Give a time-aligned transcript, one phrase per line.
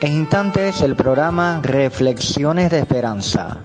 [0.00, 3.60] En instantes el programa Reflexiones de Esperanza.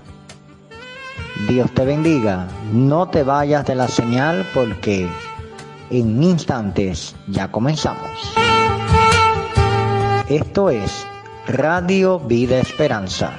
[1.46, 2.48] Dios te bendiga.
[2.72, 5.06] No te vayas de la señal porque
[5.90, 8.34] en instantes ya comenzamos.
[10.30, 11.06] Esto es
[11.46, 13.32] Radio Vida Esperanza.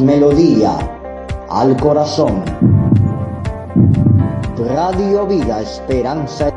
[0.00, 0.78] Melodía
[1.50, 2.42] al corazón.
[4.56, 6.50] Radio Vida Esperanza,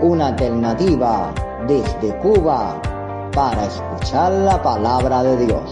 [0.00, 1.32] una alternativa
[1.68, 2.80] desde Cuba
[3.32, 5.70] para escuchar la palabra de Dios.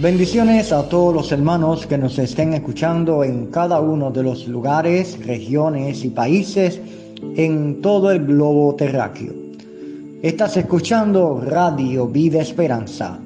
[0.00, 5.18] Bendiciones a todos los hermanos que nos estén escuchando en cada uno de los lugares,
[5.26, 6.80] regiones y países
[7.34, 9.32] en todo el globo terráqueo.
[10.22, 13.18] Estás escuchando Radio Vida Esperanza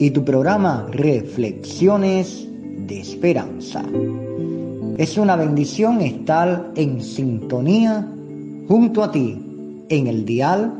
[0.00, 2.48] y tu programa Reflexiones
[2.88, 3.84] de Esperanza.
[4.98, 8.04] Es una bendición estar en sintonía
[8.66, 9.40] junto a ti
[9.90, 10.74] en el dial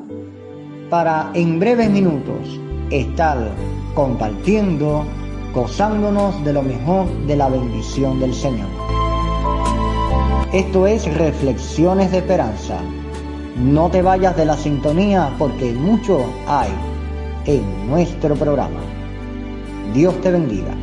[0.91, 2.59] para en breves minutos
[2.91, 3.39] estar
[3.95, 5.05] compartiendo
[5.55, 8.69] gozándonos de lo mejor de la bendición del Señor.
[10.53, 12.81] Esto es Reflexiones de Esperanza.
[13.57, 16.71] No te vayas de la sintonía porque mucho hay
[17.47, 18.81] en nuestro programa.
[19.93, 20.75] Dios te bendiga.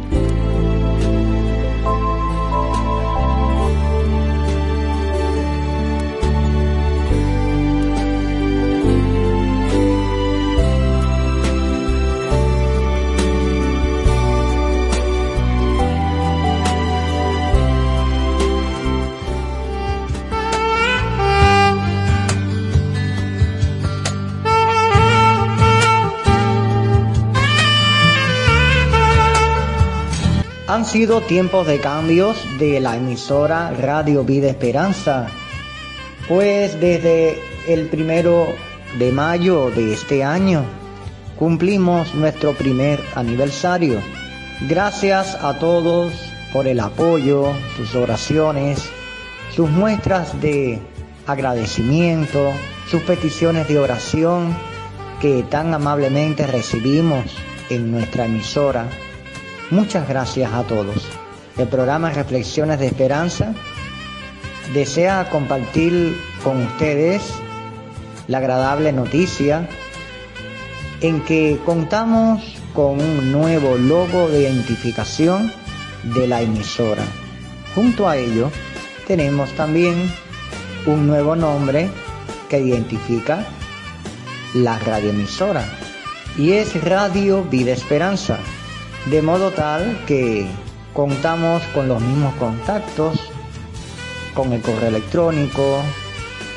[30.94, 35.26] Sido tiempos de cambios de la emisora Radio Vida Esperanza,
[36.28, 37.36] pues desde
[37.68, 38.54] el primero
[39.00, 40.64] de mayo de este año
[41.40, 44.02] cumplimos nuestro primer aniversario.
[44.70, 46.14] Gracias a todos
[46.54, 48.88] por el apoyo, sus oraciones,
[49.56, 50.80] sus muestras de
[51.26, 52.52] agradecimiento,
[52.88, 54.56] sus peticiones de oración
[55.20, 57.26] que tan amablemente recibimos
[57.72, 58.88] en nuestra emisora.
[59.74, 60.98] Muchas gracias a todos.
[61.58, 63.56] El programa Reflexiones de Esperanza
[64.72, 67.24] desea compartir con ustedes
[68.28, 69.68] la agradable noticia
[71.02, 75.52] en que contamos con un nuevo logo de identificación
[76.04, 77.04] de la emisora.
[77.74, 78.52] Junto a ello,
[79.08, 79.96] tenemos también
[80.86, 81.90] un nuevo nombre
[82.48, 83.44] que identifica
[84.54, 85.66] la radioemisora
[86.38, 88.38] y es Radio Vida Esperanza
[89.06, 90.48] de modo tal que
[90.94, 93.20] contamos con los mismos contactos,
[94.34, 95.82] con el correo electrónico,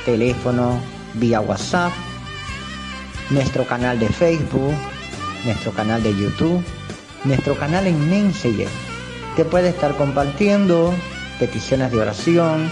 [0.05, 0.79] teléfono,
[1.15, 1.93] vía WhatsApp,
[3.31, 4.75] nuestro canal de Facebook,
[5.45, 6.63] nuestro canal de YouTube,
[7.25, 8.69] nuestro canal en Messenger,
[9.35, 10.95] que puede estar compartiendo
[11.39, 12.71] peticiones de oración,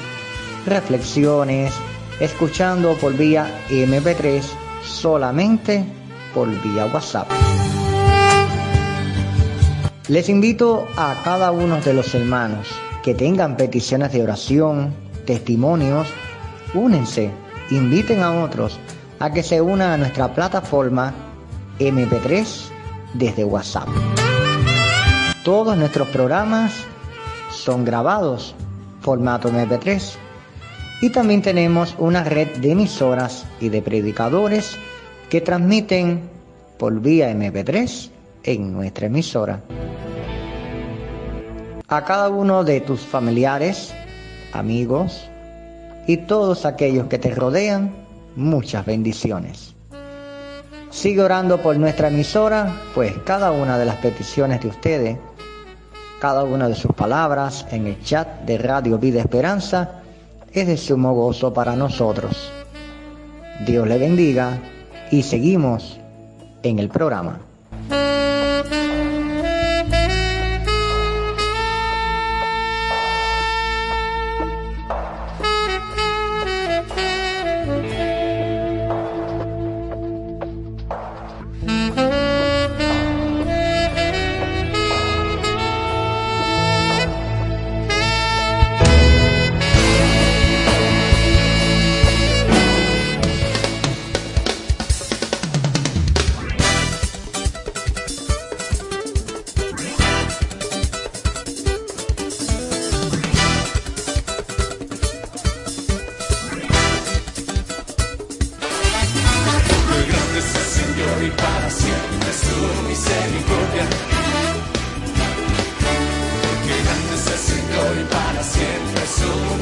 [0.67, 1.75] reflexiones,
[2.21, 4.43] escuchando por vía MP3
[4.85, 5.85] solamente
[6.33, 7.29] por vía WhatsApp.
[10.09, 12.69] Les invito a cada uno de los hermanos
[13.03, 14.93] que tengan peticiones de oración,
[15.25, 16.09] testimonios,
[16.75, 17.31] únense,
[17.71, 18.79] inviten a otros
[19.19, 21.15] a que se unan a nuestra plataforma
[21.79, 22.45] MP3
[23.15, 23.89] desde WhatsApp.
[25.43, 26.75] Todos nuestros programas
[27.51, 28.55] son grabados
[29.01, 30.17] formato MP3
[31.01, 34.77] y también tenemos una red de emisoras y de predicadores
[35.31, 36.29] que transmiten
[36.77, 38.11] por vía MP3
[38.45, 39.63] en nuestra emisora.
[41.89, 43.95] A cada uno de tus familiares,
[44.53, 45.29] amigos
[46.07, 47.95] y todos aquellos que te rodean,
[48.37, 49.75] muchas bendiciones.
[50.91, 55.19] Sigue orando por nuestra emisora, pues cada una de las peticiones de ustedes,
[56.21, 60.03] cada una de sus palabras en el chat de Radio Vida Esperanza
[60.53, 62.51] es de sumo gozo para nosotros.
[63.67, 64.59] Dios le bendiga
[65.11, 65.99] y seguimos
[66.63, 67.41] en el programa.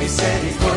[0.03, 0.72] misericordia.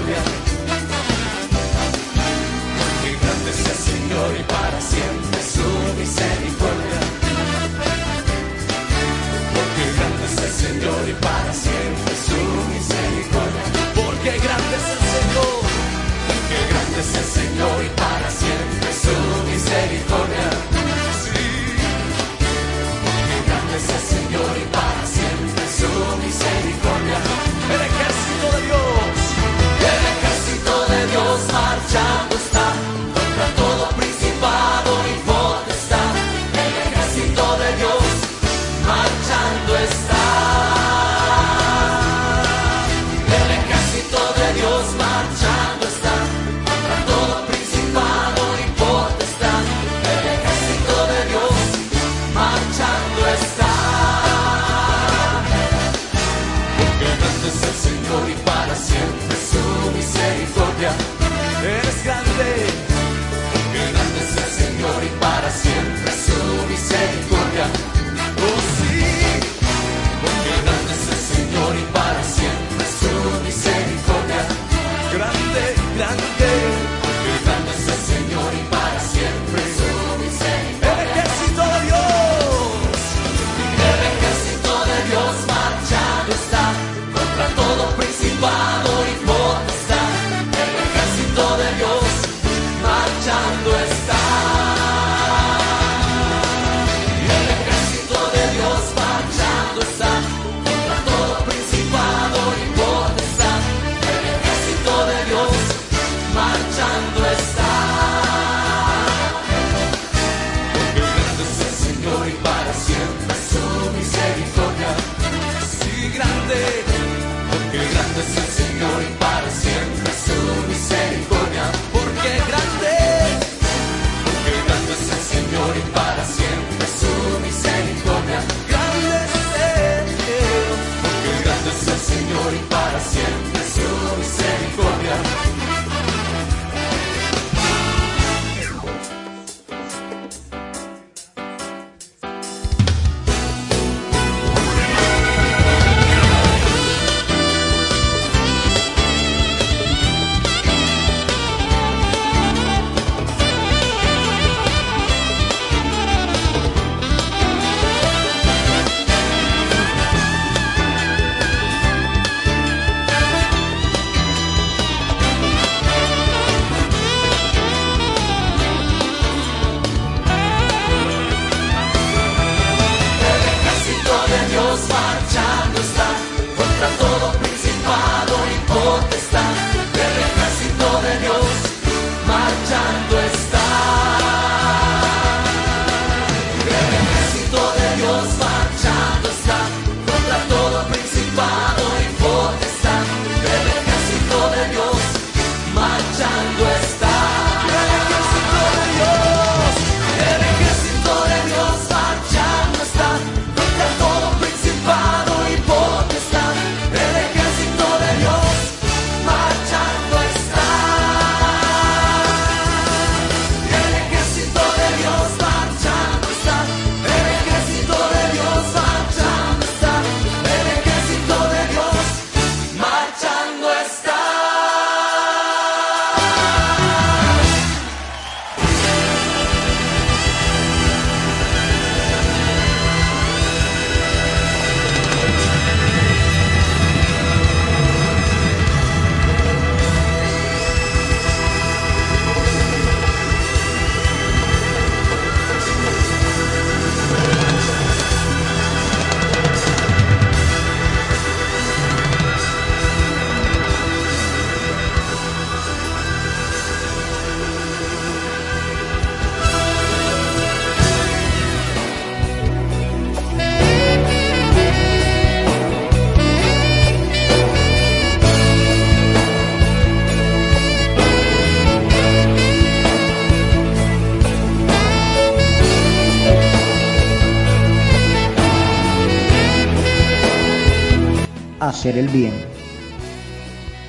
[281.70, 282.34] Hacer el bien.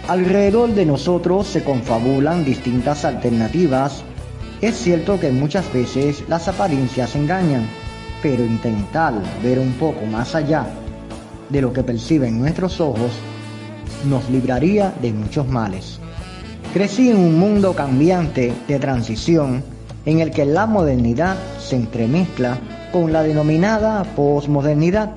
[0.08, 4.04] Alrededor de nosotros se confabulan distintas alternativas.
[4.60, 7.66] Es cierto que muchas veces las apariencias engañan,
[8.22, 10.66] pero intentar ver un poco más allá
[11.48, 13.12] de lo que perciben nuestros ojos
[14.08, 15.98] nos libraría de muchos males.
[16.72, 19.64] Crecí en un mundo cambiante de transición
[20.04, 22.58] en el que la modernidad se entremezcla
[22.92, 25.10] con la denominada posmodernidad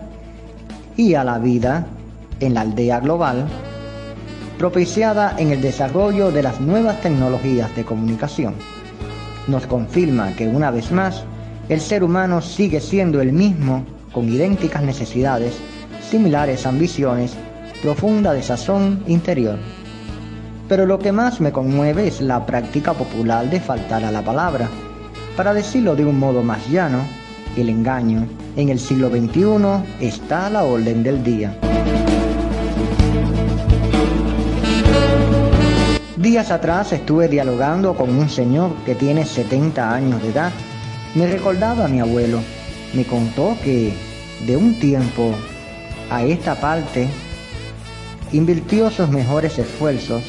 [0.98, 1.86] y a la vida
[2.40, 3.48] en la aldea global
[4.60, 8.56] propiciada en el desarrollo de las nuevas tecnologías de comunicación.
[9.48, 11.24] Nos confirma que una vez más
[11.70, 15.54] el ser humano sigue siendo el mismo con idénticas necesidades,
[16.02, 17.38] similares ambiciones,
[17.82, 19.58] profunda desazón interior.
[20.68, 24.68] Pero lo que más me conmueve es la práctica popular de faltar a la palabra.
[25.38, 27.00] Para decirlo de un modo más llano,
[27.56, 28.28] el engaño
[28.58, 31.56] en el siglo XXI está a la orden del día.
[36.20, 40.52] Días atrás estuve dialogando con un señor que tiene 70 años de edad.
[41.16, 42.42] Me recordaba a mi abuelo.
[42.94, 43.94] Me contó que
[44.46, 45.34] de un tiempo
[46.10, 47.08] a esta parte
[48.34, 50.22] invirtió sus mejores esfuerzos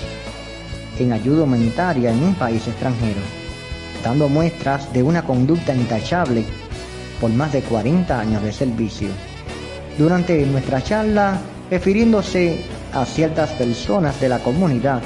[1.01, 3.21] en ayuda humanitaria en un país extranjero,
[4.05, 6.45] dando muestras de una conducta intachable
[7.21, 9.09] por más de 40 años de servicio.
[9.99, 12.61] Durante nuestra charla, refiriéndose
[12.93, 15.03] a ciertas personas de la comunidad,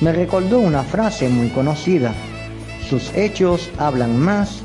[0.00, 2.12] me recordó una frase muy conocida.
[2.88, 4.60] Sus hechos hablan más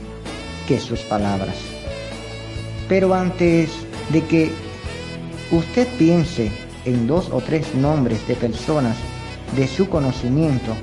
[0.68, 1.56] que sus palabras.
[2.88, 3.70] Pero antes
[4.12, 4.52] de que
[5.52, 6.52] usted piense
[6.86, 8.98] en dos o tres nombres de personas
[9.56, 10.76] de su conocimiento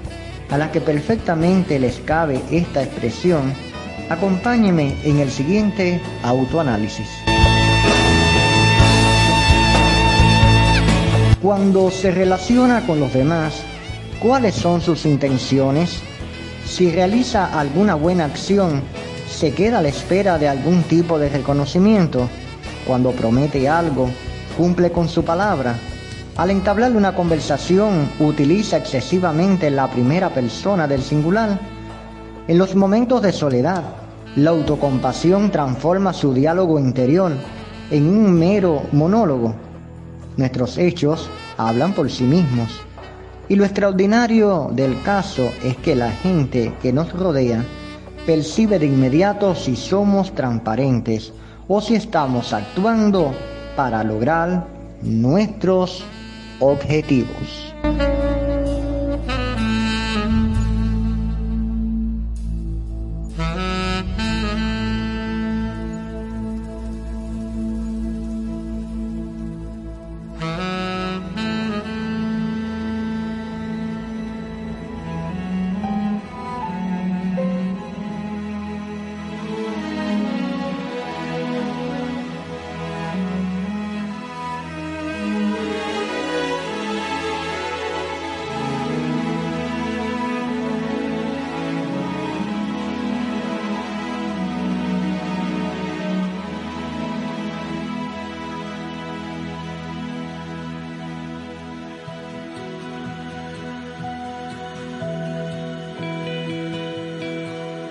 [0.50, 3.53] a las que perfectamente les cabe esta expresión,
[4.09, 7.09] acompáñeme en el siguiente autoanálisis.
[11.43, 13.62] Cuando se relaciona con los demás,
[14.20, 16.00] cuáles son sus intenciones,
[16.64, 18.82] si realiza alguna buena acción,
[19.28, 22.28] se queda a la espera de algún tipo de reconocimiento,
[22.87, 24.08] cuando promete algo,
[24.56, 25.76] cumple con su palabra,
[26.37, 31.58] al entablar una conversación utiliza excesivamente la primera persona del singular.
[32.46, 33.82] En los momentos de soledad,
[34.37, 37.32] la autocompasión transforma su diálogo interior
[37.90, 39.54] en un mero monólogo.
[40.37, 42.86] Nuestros hechos hablan por sí mismos.
[43.49, 47.65] Y lo extraordinario del caso es que la gente que nos rodea
[48.26, 51.33] percibe de inmediato si somos transparentes
[51.69, 53.33] o si estamos actuando
[53.76, 54.67] para lograr
[55.03, 56.03] nuestros
[56.59, 57.73] objetivos.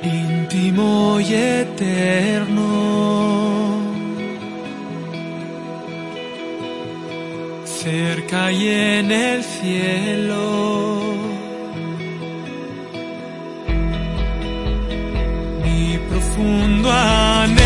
[0.06, 2.70] Íntimo y eterno.
[7.66, 11.02] Cerca y en el cielo.
[15.64, 17.65] Mi profundo anhelo,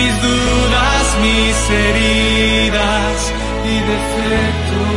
[0.00, 3.16] mis dudas, mis heridas
[3.72, 4.90] y defectos.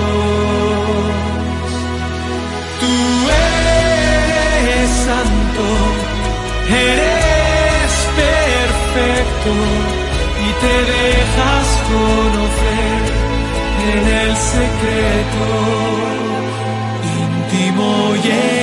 [2.82, 2.94] Tú
[3.50, 5.68] eres santo,
[6.92, 7.92] eres
[8.24, 9.52] perfecto
[10.46, 13.00] y te dejas conocer
[13.94, 15.46] en el secreto
[17.22, 17.88] íntimo
[18.24, 18.63] y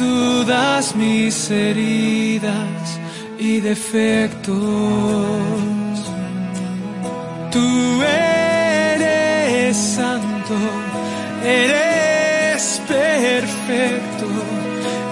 [0.00, 2.98] dudas, mis heridas
[3.38, 4.56] y defectos.
[7.52, 10.56] Tú eres santo,
[11.44, 14.26] eres perfecto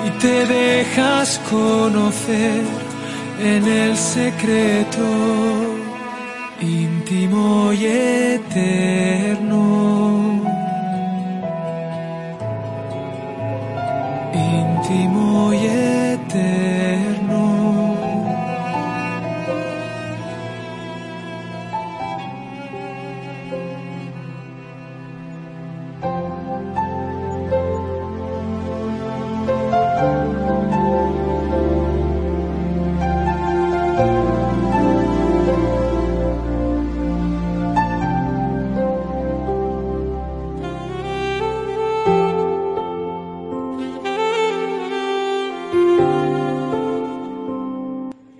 [0.06, 2.62] y te dejas conocer
[3.40, 5.06] en el secreto
[6.60, 9.97] íntimo y eterno.
[15.28, 15.87] Íntimo y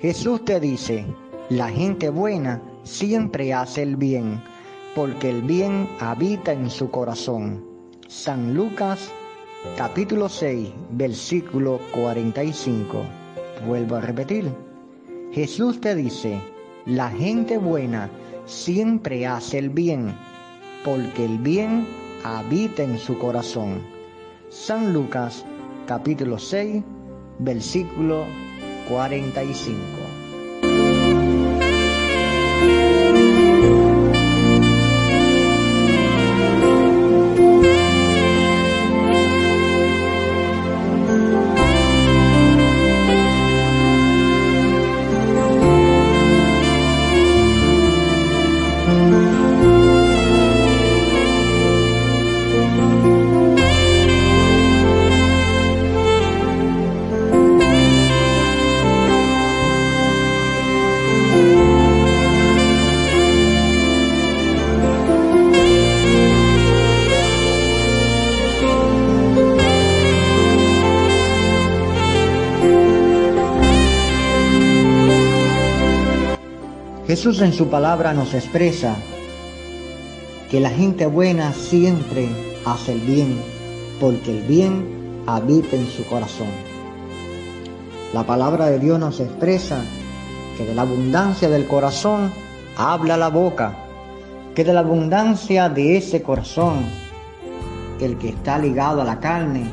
[0.09, 1.05] Jesús te dice,
[1.51, 4.43] la gente buena siempre hace el bien,
[4.95, 7.63] porque el bien habita en su corazón.
[8.07, 9.13] San Lucas
[9.77, 13.03] capítulo 6, versículo 45.
[13.67, 14.51] Vuelvo a repetir.
[15.33, 16.41] Jesús te dice,
[16.87, 18.09] la gente buena
[18.47, 20.15] siempre hace el bien,
[20.87, 21.87] porque el bien
[22.25, 23.83] habita en su corazón.
[24.49, 25.45] San Lucas
[25.87, 26.83] capítulo 6,
[27.41, 28.25] versículo
[28.89, 29.98] 45.
[77.19, 78.95] Jesús en su palabra nos expresa
[80.49, 82.29] que la gente buena siempre
[82.65, 83.41] hace el bien,
[83.99, 84.87] porque el bien
[85.27, 86.47] habita en su corazón.
[88.15, 89.83] La palabra de Dios nos expresa
[90.57, 92.31] que de la abundancia del corazón
[92.77, 93.75] habla la boca,
[94.55, 96.85] que de la abundancia de ese corazón,
[98.01, 99.65] el que está ligado a la carne,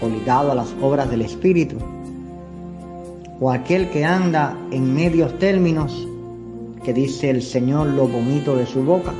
[0.00, 1.78] o ligado a las obras del Espíritu,
[3.40, 6.06] o aquel que anda en medios términos,
[6.84, 9.12] que dice el Señor lo vomito de su boca,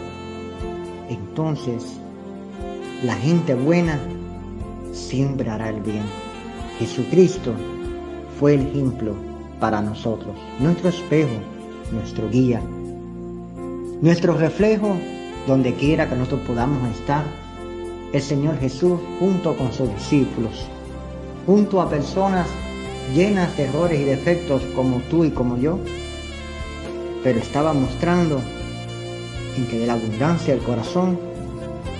[1.08, 1.84] entonces
[3.04, 3.98] la gente buena
[4.92, 6.04] siempre hará el bien.
[6.78, 7.52] Jesucristo
[8.38, 9.14] fue el ejemplo
[9.60, 11.30] para nosotros, nuestro espejo,
[11.92, 12.60] nuestro guía,
[14.00, 14.96] nuestro reflejo
[15.46, 17.24] donde quiera que nosotros podamos estar.
[18.12, 20.66] El Señor Jesús junto con sus discípulos,
[21.46, 22.46] junto a personas
[23.14, 25.78] llenas de errores y defectos como tú y como yo,
[27.22, 28.40] pero estaba mostrando
[29.56, 31.18] en que de la abundancia del corazón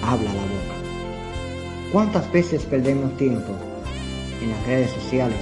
[0.02, 0.72] habla la boca.
[1.92, 3.52] ¿Cuántas veces perdemos tiempo
[4.42, 5.38] en las redes sociales,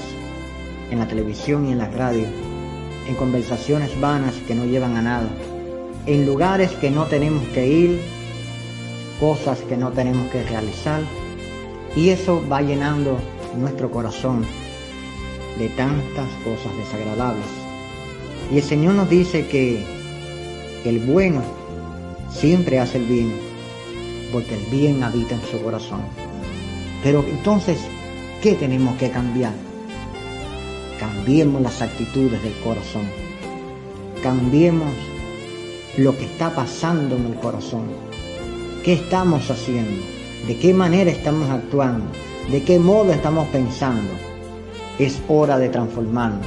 [0.90, 2.26] en la televisión y en la radio,
[3.08, 5.28] en conversaciones vanas que no llevan a nada,
[6.06, 8.00] en lugares que no tenemos que ir,
[9.20, 11.02] cosas que no tenemos que realizar?
[11.96, 13.18] Y eso va llenando
[13.56, 14.44] nuestro corazón
[15.58, 17.59] de tantas cosas desagradables.
[18.50, 19.84] Y el Señor nos dice que
[20.84, 21.42] el bueno
[22.32, 23.32] siempre hace el bien,
[24.32, 26.00] porque el bien habita en su corazón.
[27.02, 27.78] Pero entonces,
[28.42, 29.52] ¿qué tenemos que cambiar?
[30.98, 33.04] Cambiemos las actitudes del corazón.
[34.22, 34.92] Cambiemos
[35.96, 37.84] lo que está pasando en el corazón.
[38.84, 40.02] ¿Qué estamos haciendo?
[40.46, 42.06] ¿De qué manera estamos actuando?
[42.50, 44.10] ¿De qué modo estamos pensando?
[44.98, 46.46] Es hora de transformarnos,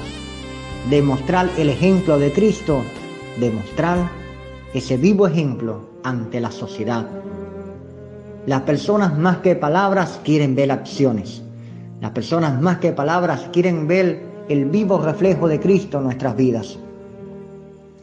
[0.90, 2.84] de mostrar el ejemplo de Cristo,
[3.40, 3.98] de mostrar
[4.74, 7.08] ese vivo ejemplo ante la sociedad.
[8.46, 11.42] Las personas más que palabras quieren ver acciones.
[12.02, 16.78] Las personas más que palabras quieren ver el vivo reflejo de Cristo en nuestras vidas.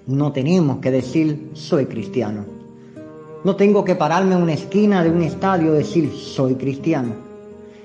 [0.07, 2.47] No tenemos que decir soy cristiano.
[3.45, 7.13] No tengo que pararme en una esquina de un estadio y decir soy cristiano.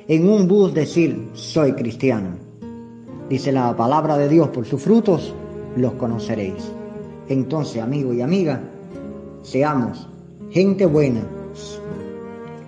[0.08, 2.45] En un bus decir soy cristiano.
[3.30, 5.34] Dice la palabra de Dios, por sus frutos
[5.76, 6.72] los conoceréis.
[7.28, 8.62] Entonces, amigo y amiga,
[9.42, 10.08] seamos
[10.52, 11.22] gente buena,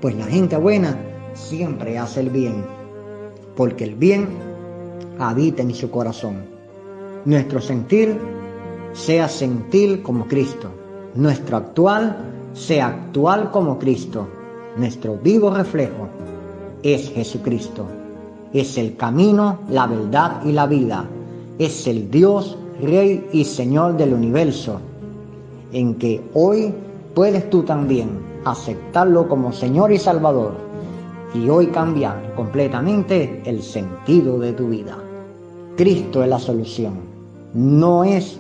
[0.01, 0.97] pues la gente buena
[1.35, 2.65] siempre hace el bien,
[3.55, 4.29] porque el bien
[5.19, 6.45] habita en su corazón.
[7.25, 8.17] Nuestro sentir
[8.93, 10.69] sea sentir como Cristo,
[11.13, 12.17] nuestro actual
[12.53, 14.27] sea actual como Cristo,
[14.75, 16.07] nuestro vivo reflejo
[16.81, 17.85] es Jesucristo
[18.53, 21.05] es el camino, la verdad y la vida.
[21.59, 24.79] Es el Dios, Rey y Señor del universo,
[25.71, 26.73] en que hoy
[27.13, 28.09] puedes tú también
[28.45, 30.53] aceptarlo como Señor y Salvador
[31.33, 34.97] y hoy cambiar completamente el sentido de tu vida.
[35.75, 36.95] Cristo es la solución.
[37.53, 38.39] No es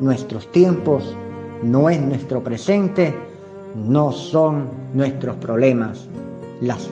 [0.00, 1.14] nuestros tiempos,
[1.62, 3.14] no es nuestro presente,
[3.74, 6.08] no son nuestros problemas,
[6.60, 6.88] las,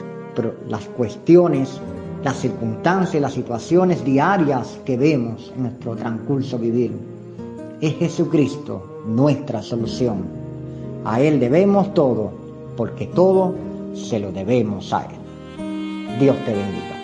[0.69, 1.81] las cuestiones
[2.23, 6.93] las circunstancias, las situaciones diarias que vemos en nuestro transcurso vivir.
[7.81, 10.25] Es Jesucristo nuestra solución.
[11.05, 12.31] A Él debemos todo,
[12.77, 13.55] porque todo
[13.95, 16.19] se lo debemos a Él.
[16.21, 17.00] Dios te bendiga.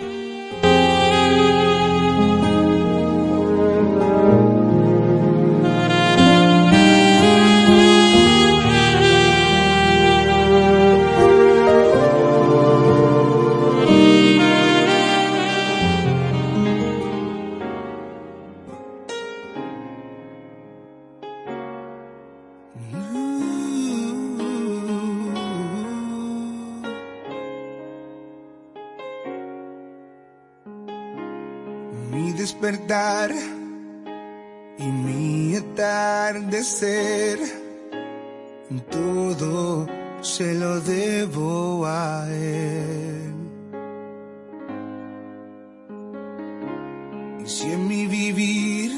[47.47, 48.91] Si en mi vivir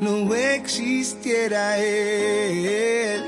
[0.00, 3.22] no existiera él,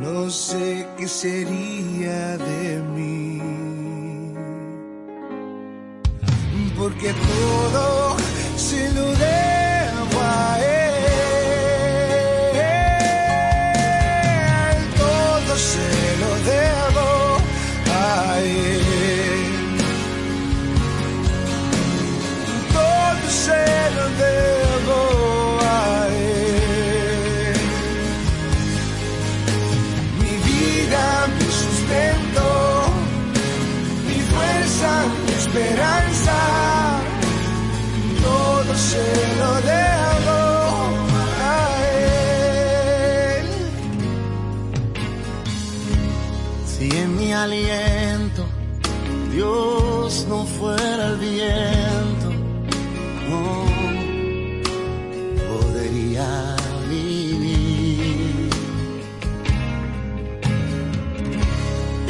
[0.00, 3.28] no sé qué sería de mí.
[6.78, 7.97] porque todo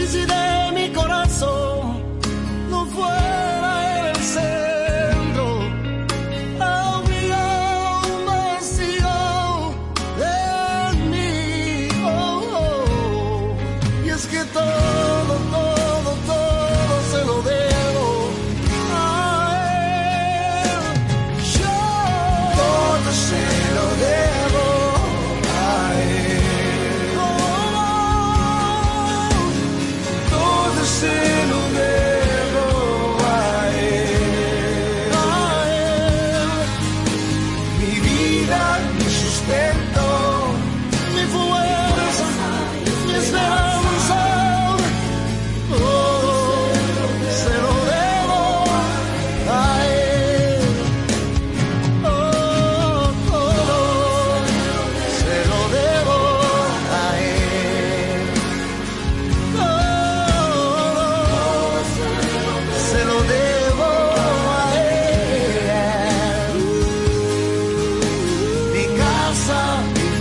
[0.08, 0.47] easy there.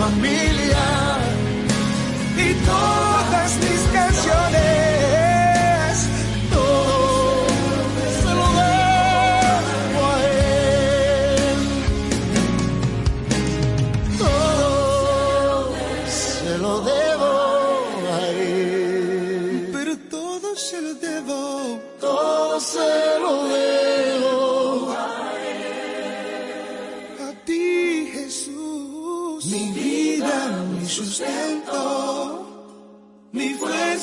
[0.10, 0.57] familia.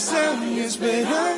[0.05, 1.34] Fuerza, mi esperanza.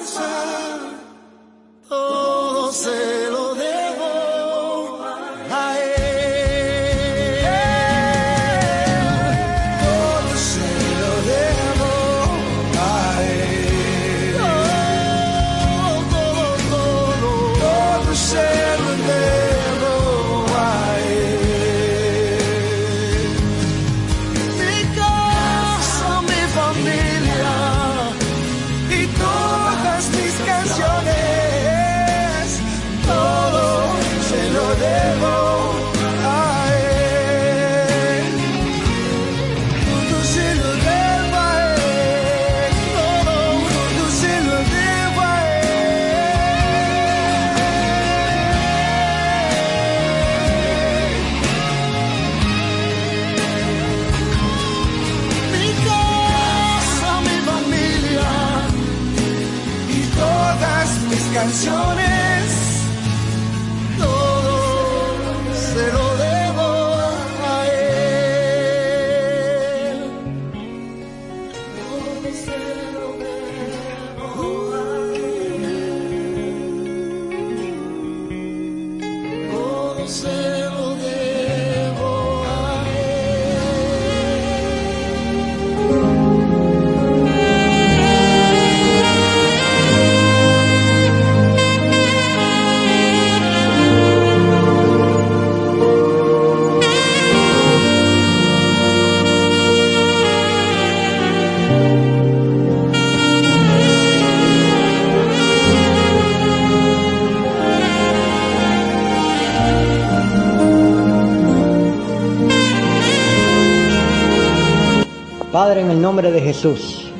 [115.76, 117.12] En el nombre de Jesús,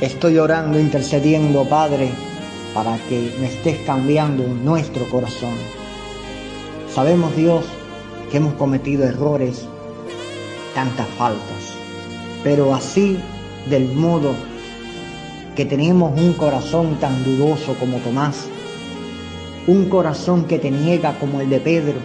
[0.00, 2.10] estoy orando, intercediendo, Padre,
[2.74, 5.54] para que me estés cambiando nuestro corazón.
[6.92, 7.64] Sabemos, Dios,
[8.28, 9.64] que hemos cometido errores,
[10.74, 11.76] tantas faltas,
[12.42, 13.16] pero así
[13.68, 14.34] del modo
[15.54, 18.48] que tenemos un corazón tan dudoso como Tomás,
[19.68, 21.98] un corazón que te niega como el de Pedro,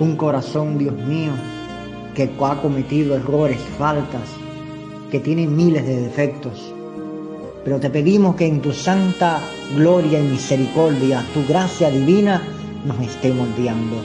[0.00, 1.32] un corazón, Dios mío,
[2.14, 4.43] que ha cometido errores, faltas,
[5.10, 6.72] que tiene miles de defectos.
[7.64, 9.40] Pero te pedimos que en tu santa
[9.74, 12.42] gloria y misericordia, tu gracia divina,
[12.84, 13.96] nos esté moldeando.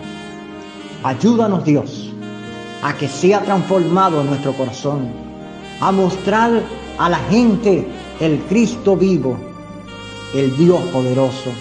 [1.04, 2.14] Ayúdanos Dios
[2.82, 5.10] a que sea transformado nuestro corazón,
[5.82, 6.62] a mostrar
[6.98, 7.86] a la gente
[8.20, 9.38] el Cristo vivo,
[10.34, 11.52] el Dios poderoso,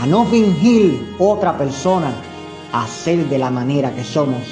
[0.00, 2.12] a no fingir otra persona,
[2.72, 4.42] a ser de la manera que somos,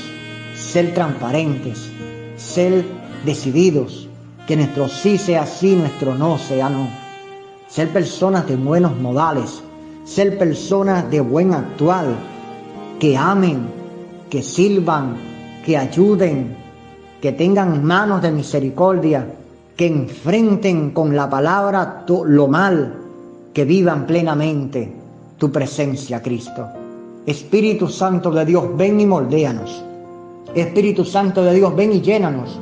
[0.54, 1.90] ser transparentes,
[2.36, 2.84] ser
[3.24, 4.08] decididos,
[4.46, 6.88] que nuestro sí sea sí, nuestro no sea no,
[7.68, 9.62] ser personas de buenos modales,
[10.04, 12.16] ser personas de buen actual,
[12.98, 13.60] que amen,
[14.28, 15.16] que sirvan,
[15.64, 16.56] que ayuden,
[17.20, 19.26] que tengan manos de misericordia,
[19.76, 22.94] que enfrenten con la palabra lo mal,
[23.54, 24.92] que vivan plenamente
[25.38, 26.66] tu presencia, Cristo.
[27.26, 29.84] Espíritu Santo de Dios, ven y moldéanos.
[30.54, 32.58] Espíritu Santo de Dios, ven y llénanos.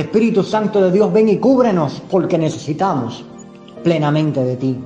[0.00, 3.24] Espíritu Santo de Dios, ven y cúbrenos porque necesitamos
[3.82, 4.76] plenamente de ti.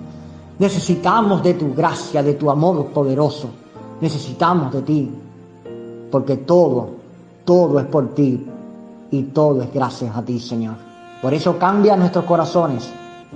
[0.58, 3.48] Necesitamos de tu gracia, de tu amor poderoso.
[4.00, 5.10] Necesitamos de ti
[6.10, 6.90] porque todo,
[7.44, 8.46] todo es por ti
[9.10, 10.76] y todo es gracias a ti, Señor.
[11.22, 12.88] Por eso cambia nuestros corazones,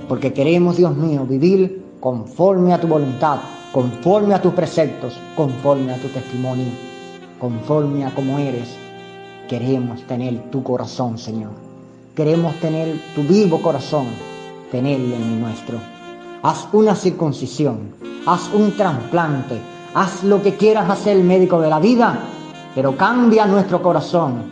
[0.08, 3.38] porque queremos, Dios mío, vivir conforme a tu voluntad,
[3.72, 6.68] conforme a tus preceptos, conforme a tu testimonio,
[7.40, 8.68] conforme a como eres.
[9.48, 11.63] Queremos tener tu corazón, Señor.
[12.14, 14.06] Queremos tener tu vivo corazón,
[14.70, 15.78] tenerlo en el nuestro.
[16.44, 17.92] Haz una circuncisión,
[18.24, 19.58] haz un trasplante,
[19.94, 22.20] haz lo que quieras hacer, médico de la vida,
[22.72, 24.44] pero cambia nuestro corazón,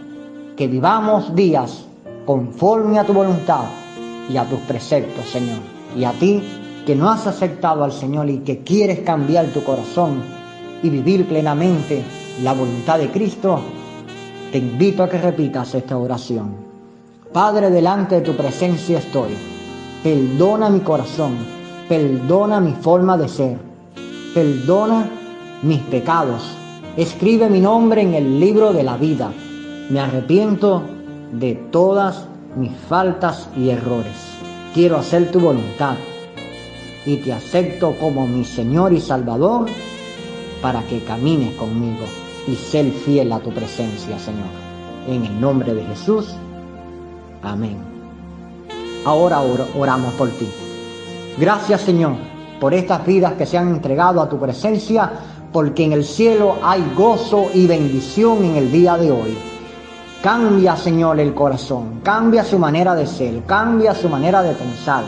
[0.57, 1.85] que vivamos días
[2.27, 3.67] conforme a tu voluntad
[4.29, 5.61] y a tus preceptos, Señor.
[5.97, 6.43] Y a ti
[6.85, 10.21] que no has aceptado al Señor y que quieres cambiar tu corazón
[10.83, 12.03] y vivir plenamente
[12.43, 13.61] la voluntad de Cristo,
[14.51, 16.72] te invito a que repitas esta oración.
[17.33, 19.31] Padre, delante de tu presencia estoy.
[20.03, 21.39] Perdona mi corazón,
[21.89, 23.57] perdona mi forma de ser,
[24.35, 25.09] perdona
[25.63, 26.43] mis pecados.
[26.99, 29.33] Escribe mi nombre en el libro de la vida.
[29.89, 30.83] Me arrepiento
[31.33, 34.13] de todas mis faltas y errores.
[34.75, 35.95] Quiero hacer tu voluntad
[37.07, 39.69] y te acepto como mi Señor y Salvador
[40.61, 42.05] para que camines conmigo
[42.47, 44.53] y ser fiel a tu presencia, Señor.
[45.09, 46.37] En el nombre de Jesús.
[47.43, 47.77] Amén.
[49.05, 49.41] Ahora
[49.77, 50.49] oramos por ti.
[51.39, 55.11] Gracias Señor por estas vidas que se han entregado a tu presencia,
[55.53, 59.37] porque en el cielo hay gozo y bendición en el día de hoy.
[60.23, 65.03] Cambia, Señor, el corazón, cambia su manera de ser, cambia su manera de pensar,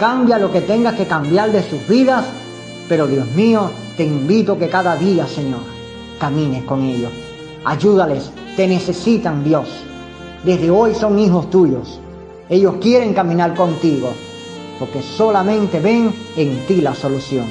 [0.00, 2.24] cambia lo que tengas que cambiar de sus vidas,
[2.88, 5.60] pero Dios mío, te invito que cada día, Señor,
[6.18, 7.12] camines con ellos.
[7.64, 9.68] Ayúdales, te necesitan, Dios.
[10.44, 12.00] Desde hoy son hijos tuyos.
[12.48, 14.10] Ellos quieren caminar contigo,
[14.78, 17.46] porque solamente ven en ti la solución.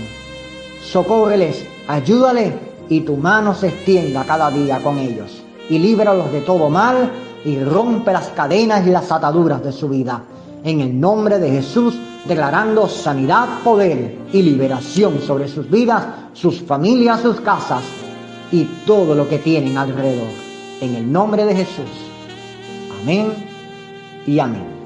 [0.83, 2.53] Socórreles, ayúdales
[2.89, 7.11] y tu mano se extienda cada día con ellos y líbralos de todo mal
[7.43, 10.23] y rompe las cadenas y las ataduras de su vida.
[10.63, 17.21] En el nombre de Jesús, declarando sanidad, poder y liberación sobre sus vidas, sus familias,
[17.21, 17.83] sus casas
[18.51, 20.29] y todo lo que tienen alrededor.
[20.81, 22.06] En el nombre de Jesús.
[23.07, 23.31] Amén
[24.25, 24.76] y amén.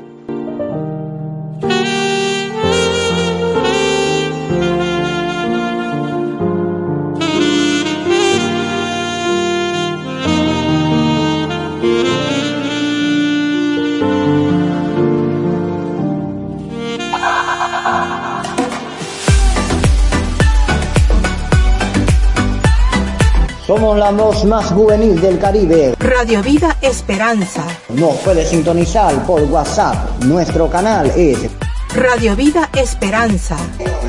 [23.82, 25.96] Somos la voz más juvenil del Caribe.
[25.98, 27.66] Radio Vida Esperanza.
[27.90, 30.24] Nos puede sintonizar por WhatsApp.
[30.24, 31.50] Nuestro canal es
[31.96, 33.58] Radio Vida Esperanza.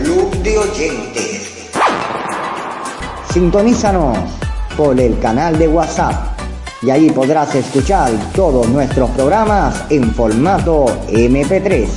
[0.02, 1.70] Club de Oyentes.
[3.32, 4.18] Sintonízanos
[4.76, 6.38] por el canal de WhatsApp
[6.82, 11.88] y ahí podrás escuchar todos nuestros programas en formato MP3.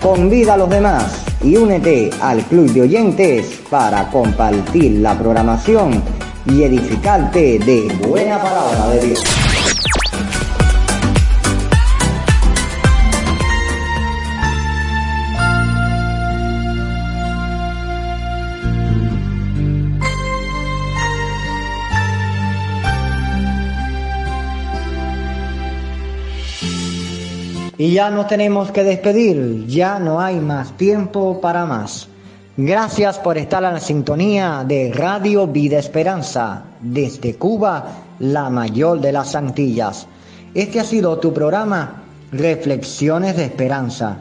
[0.00, 6.02] Convida a los demás y únete al Club de Oyentes para compartir la programación
[6.46, 9.24] y edificarte de buena palabra de Dios.
[27.76, 32.08] Y ya nos tenemos que despedir, ya no hay más tiempo para más.
[32.56, 37.84] Gracias por estar en la sintonía de Radio Vida Esperanza desde Cuba,
[38.20, 40.06] la mayor de las Antillas.
[40.54, 44.18] Este ha sido tu programa Reflexiones de Esperanza.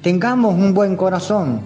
[0.00, 1.60] Tengamos un buen corazón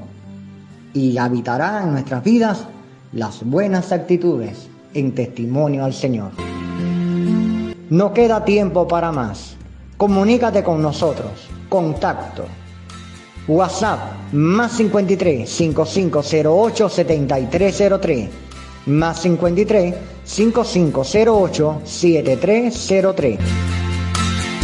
[0.94, 2.64] y habitará en nuestras vidas
[3.12, 6.30] las buenas actitudes en testimonio al Señor.
[7.90, 9.54] No queda tiempo para más.
[9.98, 11.50] Comunícate con nosotros.
[11.68, 12.46] Contacto
[13.48, 18.28] WhatsApp más 53 5508 7303
[18.86, 23.38] más 53 5508 7303.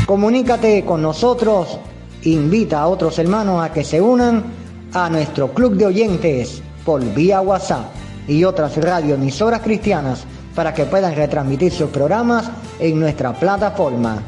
[0.06, 1.78] Comunícate con nosotros,
[2.22, 4.44] invita a otros hermanos a que se unan
[4.92, 7.86] a nuestro club de oyentes por vía WhatsApp
[8.28, 10.24] y otras radioemisoras cristianas
[10.54, 14.22] para que puedan retransmitir sus programas en nuestra plataforma.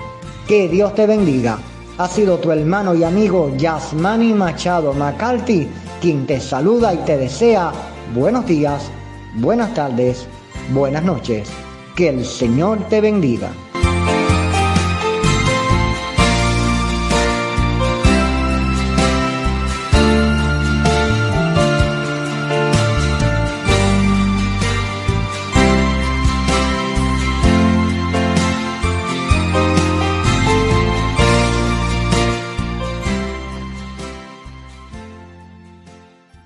[0.47, 1.59] Que Dios te bendiga
[1.99, 5.69] ha sido tu hermano y amigo Yasmani Machado McCarthy
[6.01, 7.73] quien te saluda y te desea
[8.15, 8.91] buenos días,
[9.35, 10.27] buenas tardes,
[10.73, 11.49] buenas noches.
[11.97, 13.51] Que el Señor te bendiga.